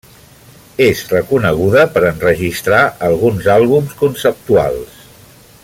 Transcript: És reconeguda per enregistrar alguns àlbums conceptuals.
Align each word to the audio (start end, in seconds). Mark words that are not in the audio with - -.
És 0.85 1.01
reconeguda 1.11 1.83
per 1.97 2.03
enregistrar 2.11 2.81
alguns 3.09 3.51
àlbums 3.57 3.95
conceptuals. 4.03 4.99